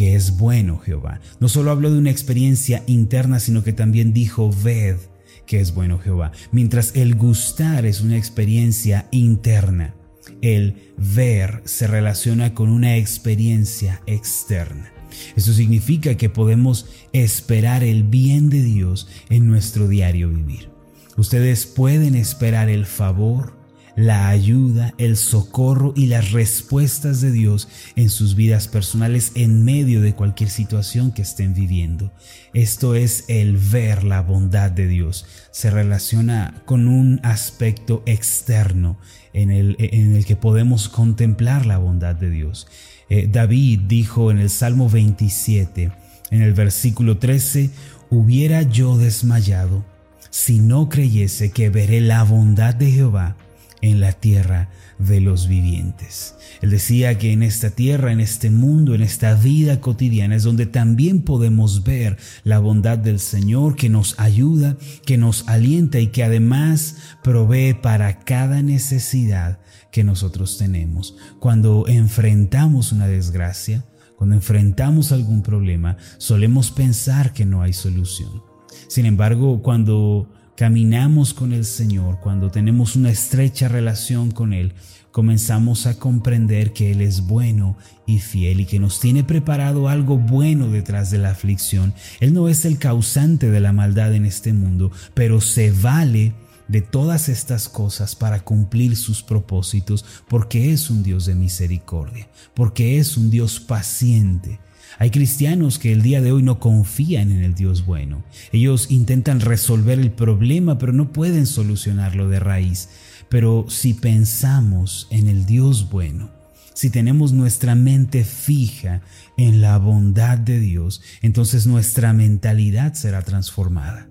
que 0.00 0.14
es 0.14 0.38
bueno 0.38 0.78
Jehová. 0.78 1.20
No 1.40 1.50
solo 1.50 1.70
habló 1.70 1.90
de 1.90 1.98
una 1.98 2.10
experiencia 2.10 2.82
interna, 2.86 3.38
sino 3.38 3.62
que 3.62 3.74
también 3.74 4.14
dijo, 4.14 4.50
ved 4.50 4.96
que 5.44 5.60
es 5.60 5.74
bueno 5.74 5.98
Jehová. 5.98 6.32
Mientras 6.52 6.96
el 6.96 7.16
gustar 7.16 7.84
es 7.84 8.00
una 8.00 8.16
experiencia 8.16 9.08
interna, 9.10 9.94
el 10.40 10.94
ver 10.96 11.60
se 11.66 11.86
relaciona 11.86 12.54
con 12.54 12.70
una 12.70 12.96
experiencia 12.96 14.00
externa. 14.06 14.90
Eso 15.36 15.52
significa 15.52 16.16
que 16.16 16.30
podemos 16.30 16.86
esperar 17.12 17.84
el 17.84 18.02
bien 18.02 18.48
de 18.48 18.62
Dios 18.62 19.06
en 19.28 19.48
nuestro 19.48 19.86
diario 19.86 20.30
vivir. 20.30 20.70
Ustedes 21.18 21.66
pueden 21.66 22.14
esperar 22.14 22.70
el 22.70 22.86
favor, 22.86 23.59
la 24.00 24.28
ayuda, 24.28 24.94
el 24.96 25.16
socorro 25.16 25.92
y 25.94 26.06
las 26.06 26.32
respuestas 26.32 27.20
de 27.20 27.30
Dios 27.30 27.68
en 27.96 28.08
sus 28.08 28.34
vidas 28.34 28.66
personales 28.66 29.32
en 29.34 29.62
medio 29.62 30.00
de 30.00 30.14
cualquier 30.14 30.48
situación 30.48 31.12
que 31.12 31.22
estén 31.22 31.52
viviendo. 31.52 32.10
Esto 32.54 32.94
es 32.94 33.24
el 33.28 33.58
ver 33.58 34.02
la 34.04 34.22
bondad 34.22 34.70
de 34.70 34.88
Dios. 34.88 35.26
Se 35.50 35.70
relaciona 35.70 36.62
con 36.64 36.88
un 36.88 37.20
aspecto 37.22 38.02
externo 38.06 38.98
en 39.34 39.50
el, 39.50 39.76
en 39.78 40.16
el 40.16 40.24
que 40.24 40.36
podemos 40.36 40.88
contemplar 40.88 41.66
la 41.66 41.76
bondad 41.76 42.14
de 42.16 42.30
Dios. 42.30 42.68
Eh, 43.10 43.28
David 43.30 43.80
dijo 43.86 44.30
en 44.30 44.38
el 44.38 44.48
Salmo 44.48 44.88
27, 44.88 45.92
en 46.30 46.42
el 46.42 46.54
versículo 46.54 47.18
13, 47.18 47.70
hubiera 48.08 48.62
yo 48.62 48.96
desmayado 48.96 49.84
si 50.30 50.58
no 50.58 50.88
creyese 50.88 51.50
que 51.50 51.68
veré 51.68 52.00
la 52.00 52.22
bondad 52.22 52.74
de 52.74 52.90
Jehová 52.90 53.36
en 53.82 54.00
la 54.00 54.12
tierra 54.12 54.68
de 54.98 55.20
los 55.20 55.48
vivientes. 55.48 56.34
Él 56.60 56.70
decía 56.70 57.16
que 57.18 57.32
en 57.32 57.42
esta 57.42 57.70
tierra, 57.70 58.12
en 58.12 58.20
este 58.20 58.50
mundo, 58.50 58.94
en 58.94 59.02
esta 59.02 59.34
vida 59.34 59.80
cotidiana 59.80 60.36
es 60.36 60.42
donde 60.42 60.66
también 60.66 61.22
podemos 61.22 61.84
ver 61.84 62.18
la 62.44 62.58
bondad 62.58 62.98
del 62.98 63.18
Señor 63.18 63.76
que 63.76 63.88
nos 63.88 64.18
ayuda, 64.18 64.76
que 65.06 65.16
nos 65.16 65.48
alienta 65.48 66.00
y 66.00 66.08
que 66.08 66.24
además 66.24 66.96
provee 67.22 67.74
para 67.74 68.20
cada 68.20 68.62
necesidad 68.62 69.60
que 69.90 70.04
nosotros 70.04 70.58
tenemos. 70.58 71.16
Cuando 71.38 71.86
enfrentamos 71.88 72.92
una 72.92 73.06
desgracia, 73.06 73.84
cuando 74.16 74.36
enfrentamos 74.36 75.12
algún 75.12 75.42
problema, 75.42 75.96
solemos 76.18 76.70
pensar 76.70 77.32
que 77.32 77.46
no 77.46 77.62
hay 77.62 77.72
solución. 77.72 78.42
Sin 78.88 79.06
embargo, 79.06 79.62
cuando 79.62 80.28
caminamos 80.60 81.32
con 81.32 81.54
el 81.54 81.64
Señor, 81.64 82.20
cuando 82.20 82.50
tenemos 82.50 82.94
una 82.94 83.10
estrecha 83.10 83.66
relación 83.66 84.30
con 84.30 84.52
Él, 84.52 84.74
comenzamos 85.10 85.86
a 85.86 85.98
comprender 85.98 86.74
que 86.74 86.92
Él 86.92 87.00
es 87.00 87.22
bueno 87.22 87.78
y 88.04 88.18
fiel 88.18 88.60
y 88.60 88.66
que 88.66 88.78
nos 88.78 89.00
tiene 89.00 89.24
preparado 89.24 89.88
algo 89.88 90.18
bueno 90.18 90.68
detrás 90.68 91.10
de 91.10 91.16
la 91.16 91.30
aflicción. 91.30 91.94
Él 92.20 92.34
no 92.34 92.46
es 92.46 92.66
el 92.66 92.76
causante 92.76 93.50
de 93.50 93.58
la 93.58 93.72
maldad 93.72 94.14
en 94.14 94.26
este 94.26 94.52
mundo, 94.52 94.92
pero 95.14 95.40
se 95.40 95.72
vale 95.72 96.34
de 96.68 96.82
todas 96.82 97.30
estas 97.30 97.70
cosas 97.70 98.14
para 98.14 98.40
cumplir 98.40 98.96
sus 98.96 99.22
propósitos, 99.22 100.04
porque 100.28 100.74
es 100.74 100.90
un 100.90 101.02
Dios 101.02 101.24
de 101.24 101.36
misericordia, 101.36 102.28
porque 102.52 102.98
es 102.98 103.16
un 103.16 103.30
Dios 103.30 103.60
paciente. 103.60 104.60
Hay 105.00 105.10
cristianos 105.10 105.78
que 105.78 105.92
el 105.92 106.02
día 106.02 106.20
de 106.20 106.30
hoy 106.30 106.42
no 106.42 106.60
confían 106.60 107.32
en 107.32 107.42
el 107.42 107.54
Dios 107.54 107.86
bueno. 107.86 108.22
Ellos 108.52 108.90
intentan 108.90 109.40
resolver 109.40 109.98
el 109.98 110.12
problema, 110.12 110.76
pero 110.76 110.92
no 110.92 111.10
pueden 111.10 111.46
solucionarlo 111.46 112.28
de 112.28 112.38
raíz. 112.38 112.90
Pero 113.30 113.64
si 113.70 113.94
pensamos 113.94 115.08
en 115.10 115.28
el 115.28 115.46
Dios 115.46 115.88
bueno, 115.88 116.30
si 116.74 116.90
tenemos 116.90 117.32
nuestra 117.32 117.74
mente 117.74 118.24
fija 118.24 119.00
en 119.38 119.62
la 119.62 119.78
bondad 119.78 120.36
de 120.36 120.60
Dios, 120.60 121.00
entonces 121.22 121.66
nuestra 121.66 122.12
mentalidad 122.12 122.92
será 122.92 123.22
transformada. 123.22 124.10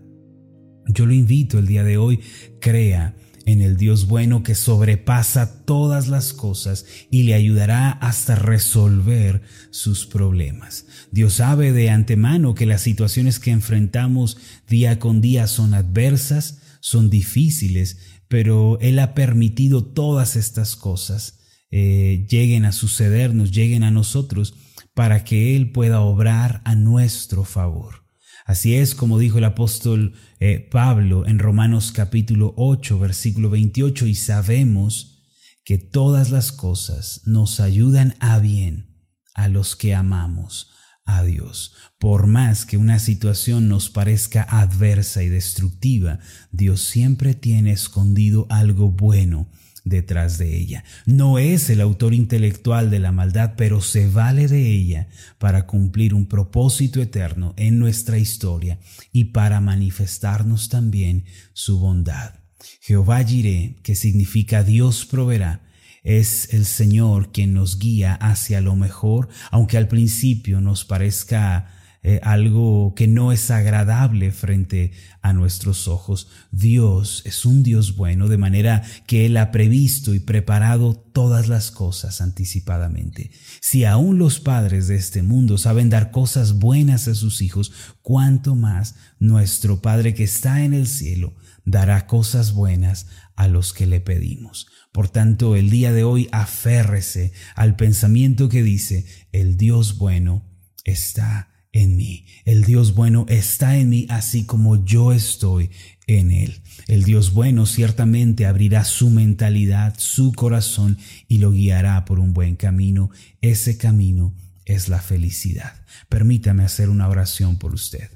Yo 0.87 1.05
lo 1.05 1.13
invito 1.13 1.59
el 1.59 1.67
día 1.67 1.83
de 1.83 1.99
hoy, 1.99 2.19
crea 2.59 3.15
en 3.45 3.61
el 3.61 3.77
Dios 3.77 4.07
bueno 4.07 4.43
que 4.43 4.55
sobrepasa 4.55 5.65
todas 5.65 6.07
las 6.07 6.33
cosas 6.33 6.85
y 7.09 7.23
le 7.23 7.33
ayudará 7.33 7.91
hasta 7.91 8.35
resolver 8.35 9.41
sus 9.71 10.05
problemas. 10.05 10.85
Dios 11.11 11.33
sabe 11.35 11.71
de 11.71 11.89
antemano 11.89 12.55
que 12.55 12.65
las 12.65 12.81
situaciones 12.81 13.39
que 13.39 13.51
enfrentamos 13.51 14.37
día 14.67 14.99
con 14.99 15.21
día 15.21 15.47
son 15.47 15.73
adversas, 15.73 16.61
son 16.79 17.09
difíciles, 17.09 17.97
pero 18.27 18.79
Él 18.81 18.99
ha 18.99 19.13
permitido 19.13 19.83
todas 19.85 20.35
estas 20.35 20.75
cosas 20.75 21.39
eh, 21.71 22.25
lleguen 22.27 22.65
a 22.65 22.71
sucedernos, 22.71 23.51
lleguen 23.51 23.83
a 23.83 23.91
nosotros, 23.91 24.55
para 24.95 25.23
que 25.23 25.55
Él 25.55 25.71
pueda 25.71 26.01
obrar 26.01 26.61
a 26.65 26.75
nuestro 26.75 27.43
favor. 27.43 28.08
Así 28.49 28.73
es 28.73 28.95
como 28.95 29.19
dijo 29.19 29.37
el 29.37 29.43
apóstol 29.43 30.15
eh, 30.39 30.67
Pablo 30.71 31.27
en 31.27 31.37
Romanos 31.37 31.91
capítulo 31.91 32.55
8, 32.57 32.97
versículo 32.97 33.51
28, 33.51 34.07
y 34.07 34.15
sabemos 34.15 35.21
que 35.63 35.77
todas 35.77 36.31
las 36.31 36.51
cosas 36.51 37.21
nos 37.25 37.59
ayudan 37.59 38.15
a 38.19 38.39
bien 38.39 39.05
a 39.35 39.49
los 39.49 39.75
que 39.75 39.93
amamos 39.93 40.71
a 41.05 41.21
Dios. 41.21 41.75
Por 41.99 42.25
más 42.25 42.65
que 42.65 42.77
una 42.77 42.97
situación 42.97 43.69
nos 43.69 43.91
parezca 43.91 44.41
adversa 44.41 45.21
y 45.21 45.29
destructiva, 45.29 46.17
Dios 46.51 46.81
siempre 46.81 47.35
tiene 47.35 47.71
escondido 47.71 48.47
algo 48.49 48.89
bueno 48.89 49.51
detrás 49.83 50.37
de 50.37 50.57
ella. 50.57 50.83
No 51.05 51.39
es 51.39 51.69
el 51.69 51.81
autor 51.81 52.13
intelectual 52.13 52.89
de 52.89 52.99
la 52.99 53.11
maldad, 53.11 53.53
pero 53.57 53.81
se 53.81 54.09
vale 54.09 54.47
de 54.47 54.69
ella 54.69 55.07
para 55.37 55.65
cumplir 55.65 56.13
un 56.13 56.25
propósito 56.25 57.01
eterno 57.01 57.53
en 57.57 57.79
nuestra 57.79 58.17
historia 58.17 58.79
y 59.11 59.25
para 59.25 59.61
manifestarnos 59.61 60.69
también 60.69 61.25
su 61.53 61.79
bondad. 61.79 62.35
Jehová 62.81 63.23
Jireh, 63.23 63.77
que 63.83 63.95
significa 63.95 64.63
Dios 64.63 65.05
proveerá, 65.05 65.61
es 66.03 66.53
el 66.53 66.65
Señor 66.65 67.31
quien 67.31 67.53
nos 67.53 67.77
guía 67.77 68.13
hacia 68.15 68.61
lo 68.61 68.75
mejor, 68.75 69.29
aunque 69.51 69.77
al 69.77 69.87
principio 69.87 70.61
nos 70.61 70.85
parezca 70.85 71.78
eh, 72.01 72.21
algo 72.23 72.93
que 72.95 73.07
no 73.07 73.33
es 73.33 73.51
agradable 73.51 74.31
frente 74.31 74.93
a 75.21 75.33
nuestros 75.33 75.89
ojos. 75.89 76.29
Dios 76.49 77.21
es 77.25 77.45
un 77.45 77.61
Dios 77.61 77.97
bueno, 77.97 78.29
de 78.29 78.37
manera 78.37 78.83
que 79.05 79.25
Él 79.25 79.35
ha 79.35 79.51
previsto 79.51 80.13
y 80.13 80.19
preparado 80.19 80.93
todas 80.93 81.49
las 81.49 81.71
cosas 81.71 82.21
anticipadamente. 82.21 83.31
Si 83.59 83.83
aún 83.83 84.17
los 84.17 84.39
padres 84.39 84.87
de 84.87 84.95
este 84.95 85.23
mundo 85.23 85.57
saben 85.57 85.89
dar 85.89 86.11
cosas 86.11 86.53
buenas 86.53 87.09
a 87.09 87.15
sus 87.15 87.41
hijos, 87.41 87.73
cuánto 88.01 88.55
más 88.55 88.95
nuestro 89.19 89.81
Padre 89.81 90.13
que 90.13 90.23
está 90.23 90.63
en 90.63 90.73
el 90.73 90.87
cielo 90.87 91.35
dará 91.65 92.07
cosas 92.07 92.53
buenas 92.53 93.07
a 93.35 93.47
los 93.47 93.73
que 93.73 93.85
le 93.85 93.99
pedimos. 93.99 94.67
Por 94.93 95.09
tanto, 95.09 95.55
el 95.55 95.69
día 95.69 95.91
de 95.91 96.03
hoy 96.03 96.29
aférrese 96.31 97.33
al 97.55 97.75
pensamiento 97.75 98.49
que 98.49 98.63
dice, 98.63 99.05
el 99.31 99.57
Dios 99.57 99.97
bueno 99.97 100.45
está 100.83 101.49
en 101.71 101.97
mí. 101.97 102.25
El 102.45 102.63
Dios 102.63 102.95
bueno 102.95 103.25
está 103.29 103.77
en 103.77 103.89
mí 103.89 104.07
así 104.09 104.45
como 104.45 104.83
yo 104.83 105.11
estoy 105.11 105.71
en 106.07 106.31
Él. 106.31 106.61
El 106.87 107.03
Dios 107.03 107.33
bueno 107.33 107.65
ciertamente 107.65 108.45
abrirá 108.45 108.83
su 108.83 109.09
mentalidad, 109.09 109.95
su 109.97 110.33
corazón 110.33 110.97
y 111.27 111.37
lo 111.37 111.51
guiará 111.51 112.05
por 112.05 112.19
un 112.19 112.33
buen 112.33 112.55
camino. 112.55 113.11
Ese 113.41 113.77
camino 113.77 114.35
es 114.65 114.89
la 114.89 115.01
felicidad. 115.01 115.85
Permítame 116.09 116.63
hacer 116.63 116.89
una 116.89 117.07
oración 117.07 117.57
por 117.57 117.73
usted. 117.73 118.09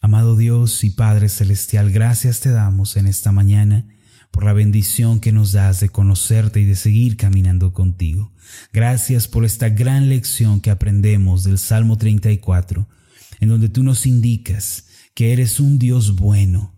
Amado 0.00 0.36
Dios 0.36 0.84
y 0.84 0.90
Padre 0.90 1.30
Celestial, 1.30 1.90
gracias 1.90 2.40
te 2.40 2.50
damos 2.50 2.96
en 2.98 3.06
esta 3.06 3.32
mañana 3.32 3.88
por 4.34 4.44
la 4.44 4.52
bendición 4.52 5.20
que 5.20 5.30
nos 5.30 5.52
das 5.52 5.78
de 5.78 5.90
conocerte 5.90 6.60
y 6.60 6.64
de 6.64 6.74
seguir 6.74 7.16
caminando 7.16 7.72
contigo. 7.72 8.32
Gracias 8.72 9.28
por 9.28 9.44
esta 9.44 9.68
gran 9.68 10.08
lección 10.08 10.60
que 10.60 10.70
aprendemos 10.70 11.44
del 11.44 11.56
Salmo 11.56 11.98
34, 11.98 12.88
en 13.38 13.48
donde 13.48 13.68
tú 13.68 13.84
nos 13.84 14.06
indicas 14.06 14.88
que 15.14 15.32
eres 15.32 15.60
un 15.60 15.78
Dios 15.78 16.16
bueno, 16.16 16.74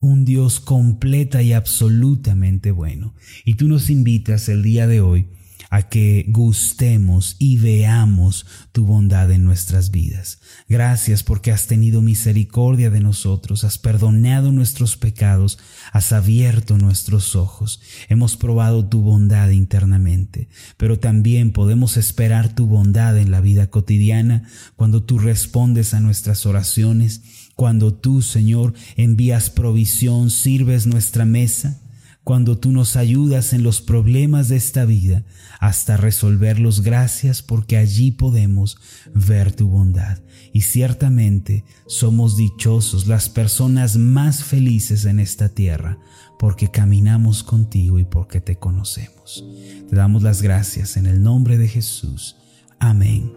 un 0.00 0.24
Dios 0.24 0.58
completa 0.58 1.42
y 1.42 1.52
absolutamente 1.52 2.72
bueno. 2.72 3.14
Y 3.44 3.54
tú 3.54 3.68
nos 3.68 3.88
invitas 3.88 4.48
el 4.48 4.64
día 4.64 4.88
de 4.88 5.00
hoy 5.00 5.28
a 5.70 5.82
que 5.82 6.26
gustemos 6.28 7.36
y 7.38 7.58
veamos 7.58 8.46
tu 8.72 8.84
bondad 8.84 9.30
en 9.30 9.44
nuestras 9.44 9.90
vidas. 9.90 10.40
Gracias 10.68 11.22
porque 11.22 11.52
has 11.52 11.66
tenido 11.66 12.02
misericordia 12.02 12.90
de 12.90 13.00
nosotros, 13.00 13.64
has 13.64 13.78
perdonado 13.78 14.52
nuestros 14.52 14.96
pecados, 14.96 15.58
has 15.92 16.12
abierto 16.12 16.78
nuestros 16.78 17.36
ojos, 17.36 17.80
hemos 18.08 18.36
probado 18.36 18.86
tu 18.86 19.02
bondad 19.02 19.50
internamente, 19.50 20.48
pero 20.76 20.98
también 20.98 21.52
podemos 21.52 21.96
esperar 21.96 22.54
tu 22.54 22.66
bondad 22.66 23.18
en 23.18 23.30
la 23.30 23.40
vida 23.40 23.68
cotidiana 23.68 24.48
cuando 24.76 25.02
tú 25.02 25.18
respondes 25.18 25.94
a 25.94 26.00
nuestras 26.00 26.46
oraciones, 26.46 27.22
cuando 27.54 27.94
tú, 27.94 28.22
Señor, 28.22 28.74
envías 28.96 29.50
provisión, 29.50 30.30
sirves 30.30 30.86
nuestra 30.86 31.24
mesa, 31.24 31.80
cuando 32.26 32.58
tú 32.58 32.72
nos 32.72 32.96
ayudas 32.96 33.52
en 33.52 33.62
los 33.62 33.80
problemas 33.80 34.48
de 34.48 34.56
esta 34.56 34.84
vida 34.84 35.22
hasta 35.60 35.96
resolverlos. 35.96 36.80
Gracias 36.80 37.40
porque 37.40 37.76
allí 37.76 38.10
podemos 38.10 38.78
ver 39.14 39.54
tu 39.54 39.68
bondad. 39.68 40.18
Y 40.52 40.62
ciertamente 40.62 41.64
somos 41.86 42.36
dichosos, 42.36 43.06
las 43.06 43.28
personas 43.28 43.96
más 43.96 44.42
felices 44.42 45.04
en 45.04 45.20
esta 45.20 45.50
tierra, 45.50 46.00
porque 46.36 46.68
caminamos 46.68 47.44
contigo 47.44 48.00
y 48.00 48.04
porque 48.04 48.40
te 48.40 48.56
conocemos. 48.56 49.44
Te 49.88 49.94
damos 49.94 50.24
las 50.24 50.42
gracias 50.42 50.96
en 50.96 51.06
el 51.06 51.22
nombre 51.22 51.58
de 51.58 51.68
Jesús. 51.68 52.34
Amén 52.80 53.32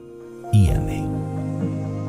y 0.51 0.69
amén. 0.69 2.08